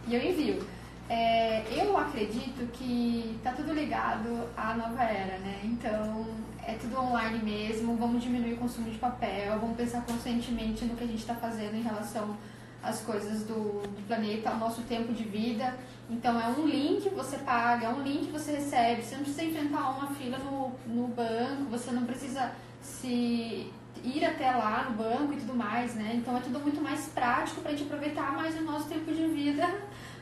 [0.07, 0.67] E eu envio.
[1.09, 5.61] É, eu acredito que tá tudo ligado à nova era, né?
[5.63, 6.27] Então
[6.67, 11.05] é tudo online mesmo, vamos diminuir o consumo de papel, vamos pensar conscientemente no que
[11.05, 12.37] a gente está fazendo em relação
[12.83, 15.75] às coisas do, do planeta, ao nosso tempo de vida.
[16.11, 19.91] Então é um link você paga, é um link você recebe, você não precisa enfrentar
[19.91, 22.51] uma fila no, no banco, você não precisa
[22.83, 23.73] se
[24.05, 26.15] ir até lá no banco e tudo mais, né?
[26.15, 29.27] Então é tudo muito mais prático para a gente aproveitar mais o nosso tempo de
[29.29, 29.67] vida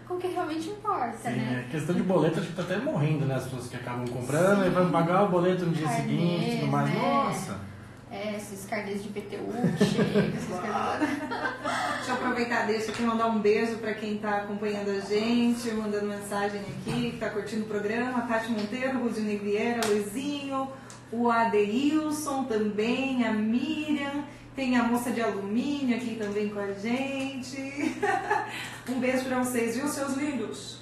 [0.07, 1.65] com o que realmente importa, Sim, né?
[1.67, 3.37] é questão de boleto, acho que tá até morrendo, né?
[3.37, 4.67] As pessoas que acabam comprando Sim.
[4.67, 6.91] e vão pagar o boleto no dia seguinte e tudo mais.
[6.91, 7.01] né?
[7.01, 7.75] Nossa!
[8.11, 11.25] É, esses carnês de PTU que chegam, essas coisas.
[11.97, 16.07] Deixa eu aproveitar, deixa aqui mandar um beijo para quem está acompanhando a gente, mandando
[16.07, 18.21] mensagem aqui, que está curtindo o programa.
[18.29, 20.69] Tati Monteiro, Rudinei Vieira, Luizinho,
[21.11, 24.23] o Adeilson também, a Miriam,
[24.55, 27.57] tem a moça de alumínio aqui também com a gente.
[28.89, 30.79] um beijo para vocês, viu, seus lindos?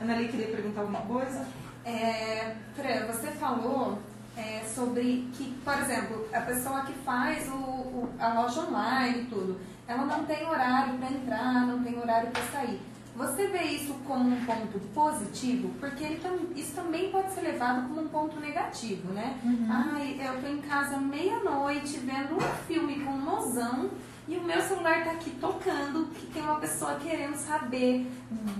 [0.00, 1.46] Ana queria perguntar alguma coisa?
[1.84, 3.98] É, Fran, você falou
[4.36, 9.24] é, sobre que, por exemplo, a pessoa que faz o, o- a loja online e
[9.26, 12.80] tudo, ela não tem horário para entrar, não tem horário para sair.
[13.18, 15.70] Você vê isso como um ponto positivo?
[15.80, 16.20] Porque ele
[16.54, 19.36] isso também pode ser levado como um ponto negativo, né?
[19.68, 23.90] Ai, eu tô em casa meia-noite vendo um filme com um mozão
[24.28, 28.06] e o meu celular tá aqui tocando que tem uma pessoa querendo saber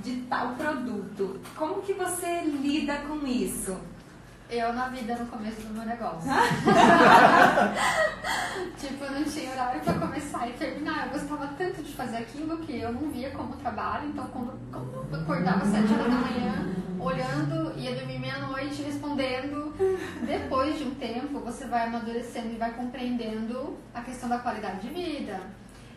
[0.02, 1.40] de tal produto.
[1.54, 3.76] Como que você lida com isso?
[4.50, 6.30] Eu na vida no começo do meu negócio.
[8.80, 11.06] tipo, eu não tinha horário pra começar e terminar.
[11.06, 14.08] Eu gostava tanto de fazer aquilo que eu não via como trabalho.
[14.08, 16.66] Então, quando, quando eu acordava às 7 horas da manhã,
[16.98, 19.74] olhando, ia dormir meia-noite respondendo.
[20.24, 24.88] Depois de um tempo, você vai amadurecendo e vai compreendendo a questão da qualidade de
[24.88, 25.40] vida.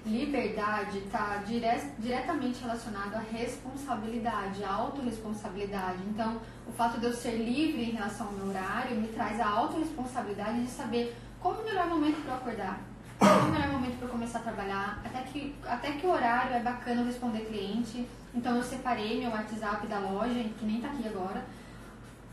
[0.04, 1.68] Liberdade está dire
[2.00, 6.00] diretamente relacionado à responsabilidade, à autorresponsabilidade.
[6.10, 9.48] Então, o fato de eu ser livre em relação ao meu horário me traz a
[9.48, 12.80] autorresponsabilidade de saber qual é o melhor momento para acordar,
[13.20, 16.60] qual é o melhor momento para começar a trabalhar, até que, até que horário é
[16.62, 18.08] bacana responder cliente.
[18.34, 21.46] Então, eu separei meu WhatsApp da loja, que nem está aqui agora,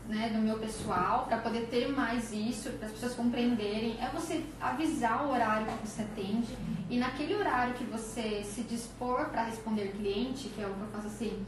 [0.09, 3.95] né, do meu pessoal, para poder ter mais isso, para as pessoas compreenderem.
[4.01, 6.57] É você avisar o horário que você atende
[6.89, 10.87] e naquele horário que você se dispor para responder cliente, que é o que eu
[10.87, 11.45] faço assim,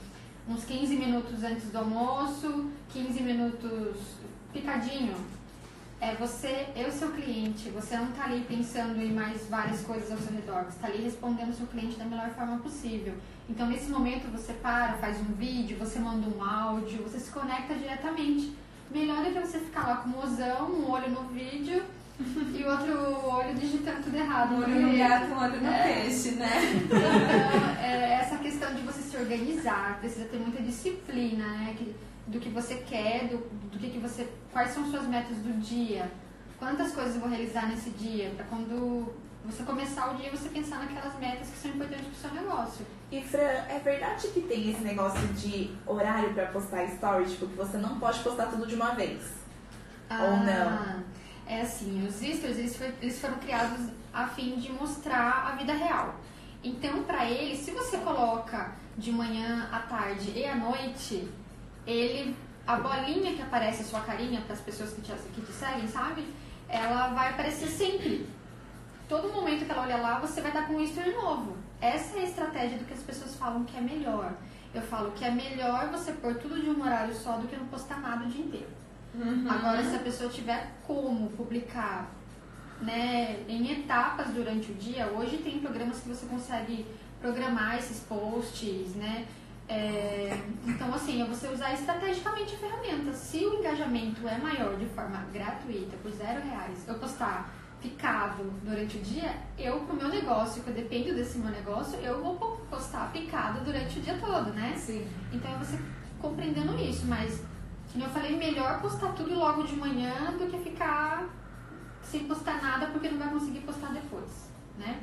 [0.48, 3.98] uns 15 minutos antes do almoço, 15 minutos
[4.54, 5.16] picadinho.
[6.00, 10.18] É você, eu seu cliente, você não está ali pensando em mais várias coisas ao
[10.18, 13.14] seu redor, você está ali respondendo o seu cliente da melhor forma possível.
[13.50, 17.76] Então, nesse momento, você para, faz um vídeo, você manda um áudio, você se conecta
[17.76, 18.54] diretamente.
[18.90, 21.84] Melhor do que você ficar lá com o mozão, um olho no vídeo
[22.20, 24.54] e o outro olho digitando tudo errado.
[24.54, 25.94] Um olho no gato, um olho no É.
[26.02, 26.50] peixe, né?
[26.76, 27.00] Então,
[27.84, 31.76] é, essa questão de você se organizar, precisa ter muita disciplina, né?
[32.28, 33.38] Do que você quer, do,
[33.70, 34.28] do que, que você.
[34.54, 36.10] Quais são suas metas do dia?
[36.60, 38.32] Quantas coisas eu vou realizar nesse dia?
[38.36, 39.12] Para quando
[39.46, 42.86] você começar o dia, você pensar naquelas metas que são importantes para o seu negócio.
[43.12, 47.56] E Fran, é verdade que tem esse negócio de horário pra postar stories, tipo, que
[47.56, 49.22] você não pode postar tudo de uma vez?
[50.10, 51.04] Ou não?
[51.48, 55.74] É assim, os stories eles, foi- eles foram criados a fim de mostrar a vida
[55.74, 56.16] real.
[56.64, 61.28] Então, para eles, se você coloca de manhã, à tarde e à noite,
[61.88, 62.36] ele
[62.68, 65.88] a bolinha que aparece a sua carinha para as pessoas que te, que te seguem,
[65.88, 66.26] sabe?
[66.70, 68.30] Ela vai aparecer sempre.
[69.12, 71.58] Todo momento que ela olha lá, você vai estar com um story novo.
[71.82, 74.32] Essa é a estratégia do que as pessoas falam que é melhor.
[74.74, 77.66] Eu falo que é melhor você pôr tudo de um horário só do que não
[77.66, 78.70] postar nada o dia inteiro.
[79.50, 82.10] Agora, se a pessoa tiver como publicar
[82.82, 86.88] né, em etapas durante o dia, hoje tem programas que você consegue
[87.20, 89.28] programar esses posts, né?
[89.68, 93.12] É, então, assim, é você usar estrategicamente a ferramenta.
[93.12, 98.98] Se o engajamento é maior de forma gratuita, por zero reais, eu postar picado durante
[98.98, 102.58] o dia, eu, pro meu negócio, que eu dependo desse meu negócio, eu vou po-
[102.70, 104.76] postar picado durante o dia todo, né?
[104.78, 105.08] Sim.
[105.34, 105.80] Então é você
[106.22, 107.44] compreendendo isso, mas
[107.92, 111.28] como eu falei, melhor postar tudo logo de manhã do que ficar
[112.04, 115.00] sem postar nada porque não vai conseguir postar depois, né?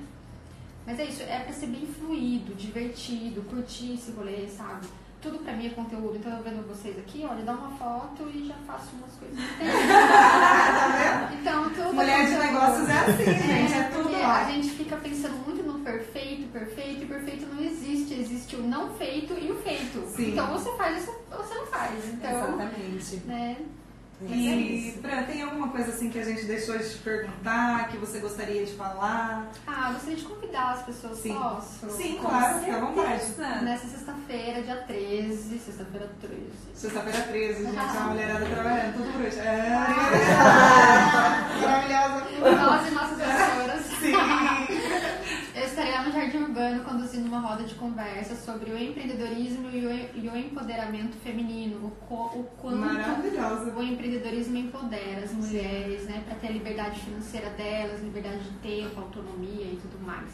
[0.87, 4.87] Mas é isso, é pra ser bem fluido, divertido, curtir esse rolê, sabe?
[5.20, 8.46] Tudo pra mim é conteúdo, então eu vendo vocês aqui, olha, dá uma foto e
[8.46, 9.37] já faço umas coisas.
[11.40, 14.46] então, tudo Mulher de negócios é assim, gente, é tudo porque lá.
[14.46, 18.14] a gente fica pensando muito no perfeito, perfeito, e perfeito não existe.
[18.14, 20.07] Existe o não feito e o feito.
[20.09, 20.31] Sim.
[20.33, 22.04] Então você faz ou você não faz.
[22.12, 23.16] Então, Exatamente.
[23.26, 23.57] né?
[24.20, 24.98] É E, isso.
[25.00, 28.64] Fran, tem alguma coisa assim que a gente deixou de te perguntar, que você gostaria
[28.66, 29.46] de falar?
[29.64, 31.35] Ah, gostaria de convidar as pessoas, Sim.
[31.35, 31.88] posso?
[31.90, 33.24] Sim, Com claro, fica à vontade.
[33.62, 36.42] Nessa sexta-feira, dia 13, sexta-feira 13.
[36.74, 39.38] Sexta-feira 13, gente, a mulherada trabalhando, tudo por hoje.
[39.38, 39.70] É,
[41.62, 42.24] maravilhosa.
[42.40, 43.85] Nós e nossas assessoras.
[44.00, 44.14] Sim.
[45.54, 49.87] Eu estarei lá no Jardim Urbano conduzindo uma roda de conversa sobre o empreendedorismo e
[49.87, 52.77] o, e o empoderamento feminino, o, co- o quanto
[53.77, 59.01] o empreendedorismo empodera as mulheres, né, para ter a liberdade financeira delas, liberdade de tempo,
[59.01, 60.31] autonomia e tudo mais.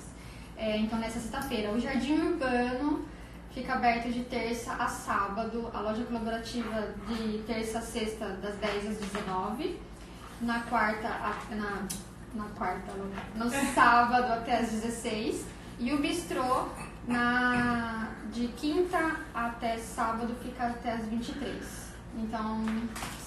[0.56, 3.04] É, então, nessa sexta-feira, o Jardim Urbano
[3.52, 8.88] fica aberto de terça a sábado, a loja colaborativa de terça a sexta, das 10
[8.90, 9.80] às 19
[10.40, 11.08] na quarta,
[11.50, 11.82] na,
[12.34, 12.92] na quarta,
[13.36, 16.68] no sábado até às 16 e o bistrô
[17.06, 21.84] na, de quinta até sábado fica até às 23.
[22.16, 22.64] Então,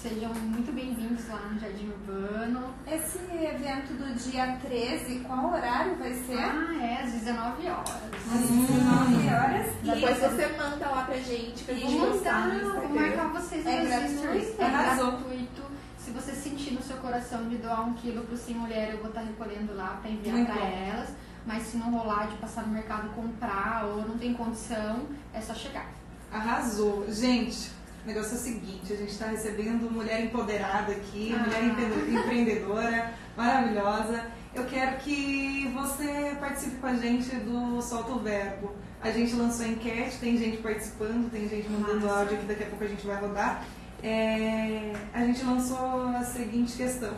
[0.00, 2.72] sejam muito bem-vindos lá no Jardim Urbano.
[2.90, 6.38] Esse evento do dia 13, qual horário vai ser?
[6.38, 7.90] Ah, é, às 19 horas.
[8.32, 9.74] Às 19 horas.
[9.82, 13.78] Depois E você manda lá pra gente, pra gente Vou postar vou marcar vocês É
[13.80, 14.62] nos gratuito?
[14.62, 15.10] É Arrasou.
[15.12, 15.62] gratuito.
[15.98, 19.08] Se você sentir no seu coração de doar um quilo pro Sim Mulher, eu vou
[19.08, 20.66] estar recolhendo lá para enviar Muito para bom.
[20.66, 21.10] elas.
[21.48, 25.54] Mas se não rolar de passar no mercado comprar ou não tem condição, é só
[25.54, 25.86] chegar.
[26.30, 27.06] Arrasou.
[27.10, 27.70] Gente,
[28.04, 31.38] o negócio é o seguinte, a gente está recebendo mulher empoderada aqui, Ah.
[31.42, 34.26] mulher empre- empreendedora, maravilhosa.
[34.54, 38.72] Eu quero que você participe com a gente do Solta o Verbo.
[39.00, 42.18] A gente lançou a enquete, tem gente participando, tem gente mandando Massa.
[42.18, 43.64] áudio que daqui a pouco a gente vai rodar.
[44.02, 47.14] É, a gente lançou a seguinte questão.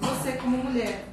[0.00, 1.04] Você como mulher,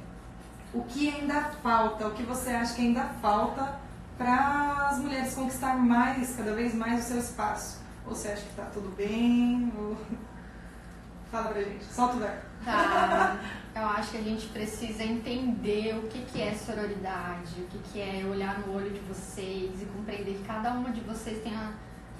[0.74, 3.78] o que ainda falta, o que você acha que ainda falta
[4.16, 7.80] para as mulheres conquistar mais, cada vez mais o seu espaço?
[8.06, 9.72] Ou você acha que está tudo bem?
[9.78, 9.96] Ou...
[11.30, 12.42] Fala pra gente, solta o verbo.
[12.64, 13.38] Tá.
[13.74, 18.00] Eu acho que a gente precisa entender o que, que é sororidade, o que, que
[18.00, 21.72] é olhar no olho de vocês e compreender que cada uma de vocês tem a-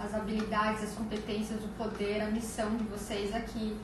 [0.03, 3.77] as habilidades, as competências, o poder, a missão de vocês aqui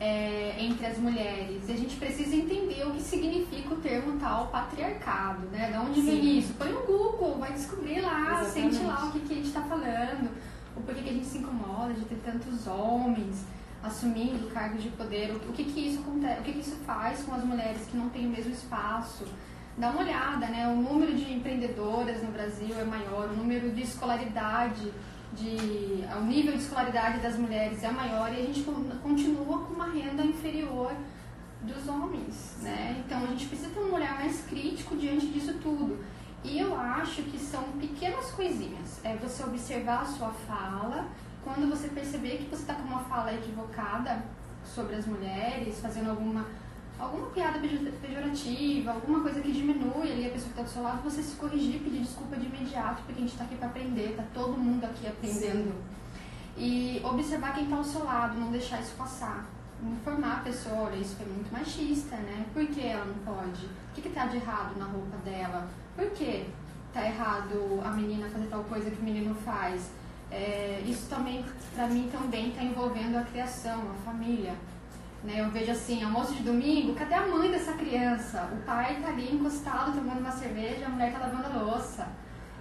[0.00, 1.68] é, entre as mulheres.
[1.68, 5.70] E a gente precisa entender o que significa o termo tal patriarcado, né?
[5.70, 6.52] De onde vem isso?
[6.54, 8.74] Põe no Google, vai descobrir lá, Exatamente.
[8.74, 10.30] sente lá o que, que a gente está falando,
[10.76, 13.44] o porquê que a gente se incomoda de ter tantos homens
[13.82, 17.22] assumindo cargos de poder, o, o que que isso acontece, o que que isso faz
[17.22, 19.26] com as mulheres que não têm o mesmo espaço.
[19.76, 20.68] Dá uma olhada, né?
[20.68, 24.92] O número de empreendedoras no Brasil é maior, o número de escolaridade,
[25.34, 29.74] de, o nível de escolaridade das mulheres é maior e a gente con- continua com
[29.74, 30.92] uma renda inferior
[31.62, 33.02] dos homens, né?
[33.04, 36.04] Então a gente precisa ter um olhar mais crítico diante disso tudo.
[36.44, 39.00] E eu acho que são pequenas coisinhas.
[39.02, 41.08] É você observar a sua fala,
[41.42, 44.22] quando você perceber que você está com uma fala equivocada
[44.64, 46.46] sobre as mulheres, fazendo alguma
[47.04, 50.82] alguma piada pejo- pejorativa, alguma coisa que diminui ali a pessoa que está do seu
[50.82, 54.14] lado, você se corrigir, pedir desculpa de imediato, porque a gente está aqui para aprender,
[54.16, 55.74] tá todo mundo aqui aprendendo.
[56.56, 59.44] E observar quem está ao seu lado, não deixar isso passar.
[59.82, 62.46] Informar a pessoa, olha, isso foi muito machista, né?
[62.54, 63.66] Por que ela não pode?
[63.66, 65.68] O que está de errado na roupa dela?
[65.96, 66.46] Por que
[66.92, 69.90] tá errado a menina fazer tal coisa que o menino faz?
[70.30, 74.54] É, isso também, para mim, também está envolvendo a criação, a família.
[75.24, 75.40] Né?
[75.40, 78.46] Eu vejo assim, almoço de domingo, cadê a mãe dessa criança?
[78.52, 82.06] O pai tá ali encostado tomando uma cerveja, a mulher tá lavando a louça.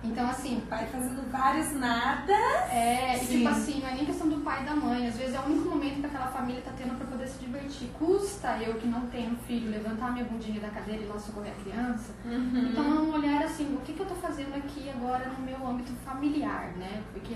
[0.03, 2.33] Então, assim, O pai fazendo vários nada.
[2.69, 3.37] é, e Sim.
[3.37, 5.07] tipo assim, não é nem questão do pai e da mãe.
[5.07, 7.87] Às vezes é o único momento que aquela família tá tendo pra poder se divertir.
[7.97, 11.63] Custa eu que não tenho filho levantar minha bundinha da cadeira e lá socorrer a
[11.63, 12.11] criança.
[12.25, 15.65] Então é um olhar assim, o que, que eu tô fazendo aqui agora no meu
[15.67, 17.01] âmbito familiar, né?
[17.13, 17.33] Porque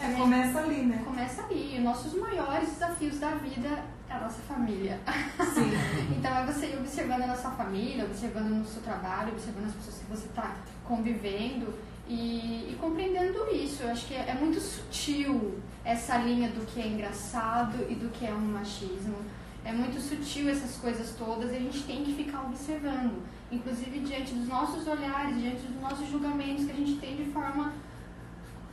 [0.00, 1.02] É, começa ali, né?
[1.04, 1.80] começa aí.
[1.82, 3.68] Nossos maiores desafios da vida
[4.08, 4.98] é a nossa família.
[5.54, 5.70] Sim.
[6.16, 9.98] Então é você ir observando a nossa família, observando no seu trabalho, observando as pessoas
[9.98, 11.74] que você está convivendo
[12.08, 13.82] e, e compreendendo isso.
[13.82, 18.08] Eu acho que é, é muito sutil essa linha do que é engraçado e do
[18.10, 19.16] que é um machismo.
[19.64, 23.22] É muito sutil essas coisas todas e a gente tem que ficar observando.
[23.50, 27.72] Inclusive diante dos nossos olhares, diante dos nossos julgamentos que a gente tem de forma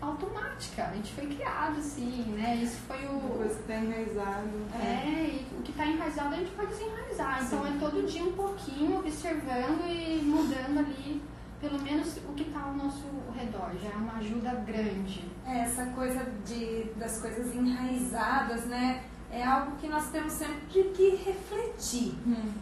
[0.04, 0.86] automática.
[0.86, 2.60] A gente foi criado assim, né?
[2.62, 4.50] Isso foi o, coisa que tá enraizado.
[4.82, 7.44] é, e o que está enraizado a gente pode desenraizar.
[7.44, 11.22] Então é todo dia um pouquinho, observando e mudando ali,
[11.64, 13.72] pelo menos o que está ao nosso redor.
[13.82, 15.24] Já é uma ajuda grande.
[15.48, 19.02] É, essa coisa de, das coisas enraizadas, né?
[19.32, 20.60] É algo que nós temos sempre
[20.94, 22.14] que refletir.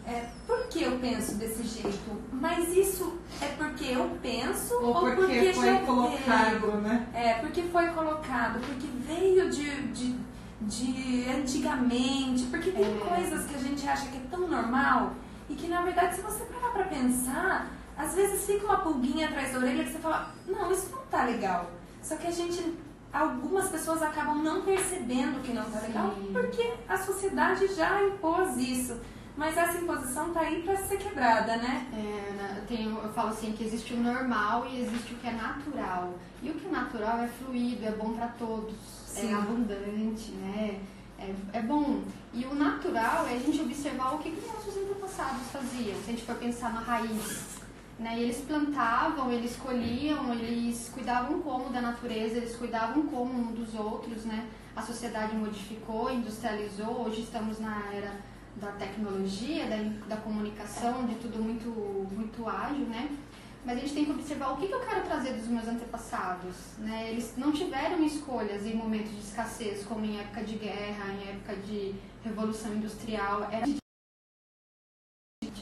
[0.06, 2.22] É, por que eu penso desse jeito?
[2.32, 6.76] Mas isso é porque eu penso Ou porque foi já colocado, veio?
[6.80, 7.06] né?
[7.12, 10.16] É, porque foi colocado, porque veio de, de,
[10.62, 12.98] de antigamente, porque tem É.
[12.98, 15.12] coisas que a gente acha que é tão normal
[15.50, 17.66] e que na verdade, se você parar pra pensar,
[17.96, 21.24] às vezes fica uma pulguinha atrás da orelha que você fala, não, isso não tá
[21.24, 21.70] legal.
[22.02, 22.74] Só que a gente,
[23.12, 26.30] algumas pessoas acabam não percebendo que não tá legal Sim.
[26.32, 28.98] porque a sociedade já impôs isso.
[29.36, 31.86] Mas essa imposição tá aí pra ser quebrada, né?
[31.92, 35.26] É, né, eu, tenho, eu falo assim que existe o normal e existe o que
[35.26, 36.14] é natural.
[36.42, 38.74] E o que é natural é fluido, é bom para todos,
[39.06, 39.30] Sim.
[39.30, 40.80] é abundante, né?
[41.18, 42.02] É, é bom.
[42.34, 46.12] E o natural é a gente observar o que, que nossos antepassados faziam, se a
[46.12, 47.61] gente for pensar na raiz.
[48.02, 48.18] Né?
[48.18, 53.74] E eles plantavam, eles colhiam, eles cuidavam como da natureza, eles cuidavam como um dos
[53.74, 54.48] outros, né?
[54.74, 58.20] A sociedade modificou, industrializou, hoje estamos na era
[58.56, 59.76] da tecnologia, da,
[60.08, 61.68] da comunicação, de tudo muito,
[62.12, 63.16] muito ágil, né?
[63.64, 66.56] Mas a gente tem que observar o que, que eu quero trazer dos meus antepassados,
[66.78, 67.08] né?
[67.08, 71.54] Eles não tiveram escolhas em momentos de escassez, como em época de guerra, em época
[71.54, 71.94] de
[72.24, 73.44] revolução industrial.
[73.44, 73.64] Era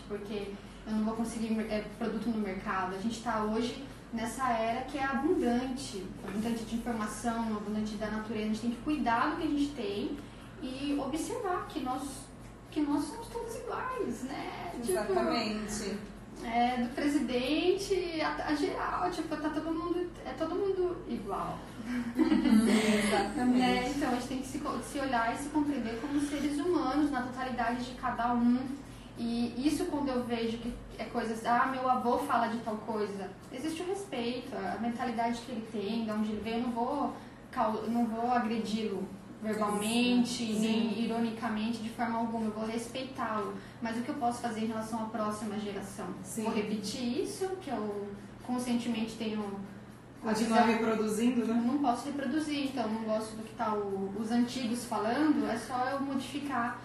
[0.08, 0.54] porque
[0.90, 2.94] eu não vou conseguir é, produto no mercado.
[2.96, 8.44] A gente está hoje nessa era que é abundante, abundante de informação, abundante da natureza.
[8.44, 10.18] A gente tem que cuidar do que a gente tem
[10.62, 12.02] e observar que nós
[12.70, 14.72] que nós somos todos iguais, né?
[14.80, 15.98] Tipo, Exatamente.
[16.44, 21.58] é, do presidente a, a geral, tipo, tá todo mundo, é todo mundo igual.
[22.16, 23.50] Exatamente.
[23.60, 23.92] Né?
[23.96, 27.22] Então a gente tem que se, se olhar e se compreender como seres humanos na
[27.22, 28.58] totalidade de cada um.
[29.22, 33.28] E isso quando eu vejo que é coisas, ah, meu avô fala de tal coisa,
[33.52, 37.12] existe o respeito, a mentalidade que ele tem, de onde ele veio, eu não vou,
[37.88, 39.06] não vou agredi-lo
[39.42, 43.54] verbalmente, nem ironicamente, de forma alguma, eu vou respeitá-lo.
[43.82, 46.06] Mas o que eu posso fazer em relação à próxima geração?
[46.22, 46.44] Sim.
[46.44, 48.08] Vou repetir isso, que eu
[48.46, 49.44] conscientemente tenho
[50.22, 51.62] a Continuar reproduzindo, eu né?
[51.66, 55.86] não posso reproduzir, então não gosto do que tá o- os antigos falando, é só
[55.92, 56.78] eu modificar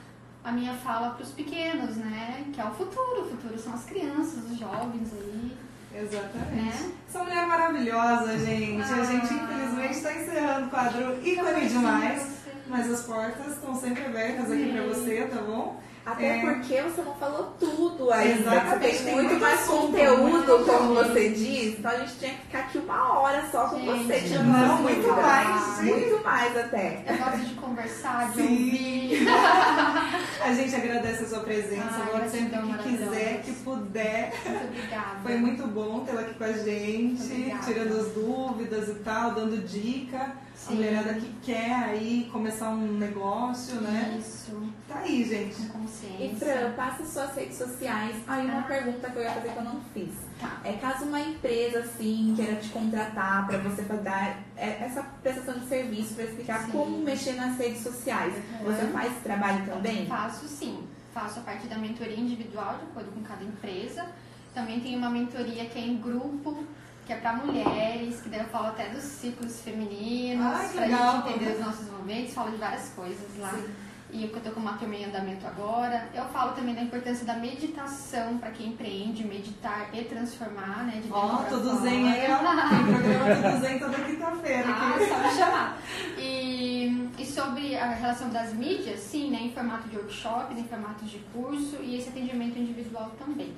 [0.45, 2.45] a minha fala para os pequenos, né?
[2.53, 5.57] Que é o futuro, o futuro são as crianças, os jovens aí,
[5.93, 6.55] Exatamente.
[6.55, 6.91] né?
[7.09, 8.81] Essa mulher é maravilhosa, gente.
[8.83, 9.03] A Ah.
[9.03, 12.35] gente, infelizmente, está encerrando o quadro ícone demais.
[12.67, 15.79] Mas as portas estão sempre abertas aqui pra você, tá bom?
[16.05, 16.41] Até É.
[16.41, 18.39] porque você não falou tudo ainda.
[18.55, 21.79] Exatamente, Você tem muito, muito mais assunto, conteúdo, muito como você diz.
[21.79, 24.21] Então a gente tinha que ficar aqui uma hora só com Gente, você.
[24.21, 25.81] tirando não, suas muito mais.
[25.81, 27.03] Muito mais até.
[27.07, 28.41] Eu gosto de conversar, de Sim.
[28.43, 29.27] ouvir.
[30.45, 31.89] A gente agradece a sua presença.
[31.91, 34.33] Ai, Volte sempre que quiser, que puder.
[34.45, 35.19] Muito obrigada.
[35.23, 37.63] Foi muito bom tê-la aqui com a gente, Obrigada.
[37.65, 40.33] tirando as dúvidas e tal, dando dica.
[40.55, 40.75] A Sim.
[40.75, 44.15] mulherada que quer aí começar um negócio, né?
[44.17, 45.53] Isso, Tá aí, gente.
[45.67, 46.25] com consciência.
[46.25, 48.15] E Fran, passa suas redes sociais.
[48.25, 48.63] Aí uma Ah.
[48.63, 50.13] pergunta que eu ia fazer que eu não fiz.
[50.39, 50.61] Tá.
[50.63, 55.67] É caso uma empresa assim queira te contratar para você dar é, essa prestação de
[55.67, 56.71] serviço para explicar Sim.
[56.71, 58.33] como mexer nas redes sociais.
[58.35, 58.71] Uhum.
[58.71, 60.07] Você faz esse trabalho também?
[60.07, 60.87] Faço sim.
[61.13, 64.05] Faço a parte da mentoria individual, de acordo com cada empresa.
[64.53, 66.63] Também tem uma mentoria que é em grupo,
[67.05, 71.11] que é para mulheres, que daí eu falo até dos ciclos femininos, Ai, pra legal.
[71.11, 73.51] gente entender os nossos movimentos, falo de várias coisas lá.
[73.51, 73.65] Sim.
[74.11, 76.07] E eu tô com uma turma em andamento agora.
[76.13, 81.03] Eu falo também da importância da meditação para quem empreende, meditar e transformar, né?
[81.11, 82.37] Ó, pra tudo zen aí, ó.
[82.37, 85.77] Tem programa Tudo Zen toda quinta-feira Ah, só me chamar.
[86.17, 91.03] E, e sobre a relação das mídias, sim, né, em formato de workshop, em formato
[91.03, 93.53] de curso e esse atendimento individual também.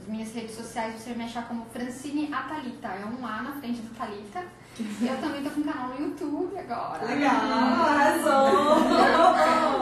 [0.00, 3.52] As minhas redes sociais você vai me achar como Francine Atalita, é um A na
[3.52, 4.42] frente do Talita.
[4.78, 7.04] Eu também tô com um canal no YouTube agora.
[7.04, 8.48] Legal, arrasou!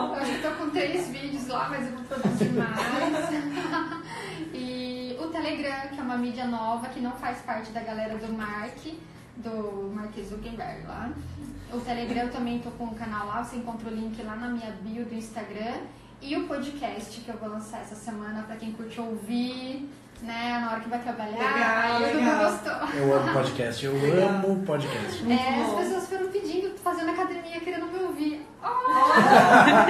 [0.06, 3.30] Eu acho que tô com três vídeos lá, mas eu vou produzir mais.
[4.54, 8.32] e o Telegram, que é uma mídia nova que não faz parte da galera do
[8.32, 8.78] Mark,
[9.36, 11.12] do Mark Zuckerberg lá.
[11.72, 14.48] O Telegram eu também tô com um canal lá, você encontra o link lá na
[14.48, 15.80] minha bio do Instagram.
[16.22, 19.90] E o podcast que eu vou lançar essa semana pra quem curte ouvir,
[20.22, 21.36] né, na hora que vai trabalhar.
[21.36, 22.50] Legal, legal.
[22.50, 22.88] gostou.
[22.98, 24.28] Eu amo podcast, eu Legal.
[24.28, 25.22] amo podcast.
[25.22, 25.76] Muito É, as bom.
[25.76, 28.46] pessoas foram pedindo, fazendo academia, querendo me ouvir.
[28.62, 29.86] Da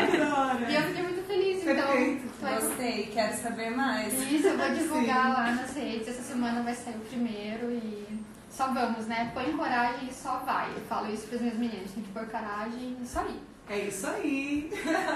[0.69, 1.75] E eu fiquei muito feliz, então.
[1.75, 1.97] Perfeito.
[1.97, 2.21] aí
[2.61, 4.13] com- Gostei, quero saber mais.
[4.31, 5.33] Isso, eu vou divulgar Sim.
[5.33, 6.09] lá nas redes.
[6.09, 8.07] Essa semana vai sair o primeiro e
[8.51, 9.31] só vamos, né?
[9.35, 10.69] Põe coragem e só vai.
[10.77, 11.91] Eu falo isso para os meus meninos.
[11.93, 13.41] Tem que pôr coragem e só ir.
[13.69, 14.71] É isso aí.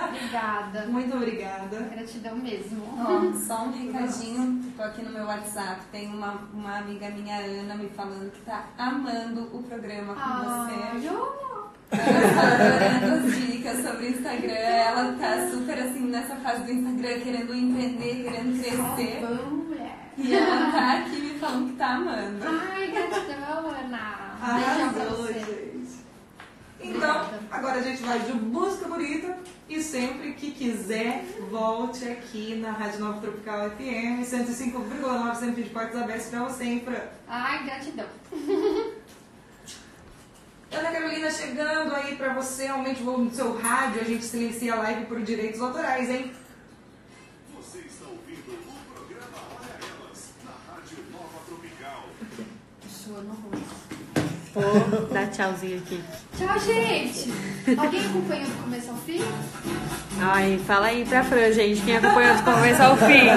[0.08, 0.86] Obrigada.
[0.88, 1.76] Muito obrigada.
[1.94, 2.82] Gratidão mesmo.
[3.46, 8.31] Só um recadinho, aqui no meu WhatsApp, tem uma, uma amiga minha, Ana, me falando
[8.33, 11.09] que tá amando o programa com Ai, você.
[11.09, 11.41] eu-
[11.93, 17.20] Ela tá adorando as dicas sobre Instagram, ela tá super assim nessa fase do Instagram,
[17.20, 19.18] querendo empreender, querendo crescer.
[19.20, 19.97] Vamos, mulher.
[20.16, 22.45] E ela tá aqui me falando que tá amando.
[22.47, 24.37] Ai, gratidão, Ana.
[24.41, 25.69] Arrasou, gente.
[26.83, 32.72] Então, agora a gente vai de Busca Bonita e sempre que quiser, volte aqui na
[32.72, 37.03] Rádio Nova Tropical FM 105,9, sempre de portas abertas pra você, hein, Fran?
[37.28, 38.07] Ai, gratidão.
[40.72, 44.72] Ana Carolina chegando aí pra você, aumente o volume do seu rádio, a gente silencia
[44.74, 46.33] a live por direitos autorais, hein?
[47.57, 52.09] Você está ouvindo o programa Olha Elas, na Rádio Nova Tropical.
[52.26, 53.51] Ruim.
[53.51, 53.59] Vou
[55.12, 56.00] dar tchauzinho aqui.
[56.38, 57.32] Tchau, gente!
[57.78, 59.20] Alguém acompanhou do começo ao fim?
[60.20, 63.28] Ai, fala aí pra Fran, gente, quem acompanhou do começo ao fim.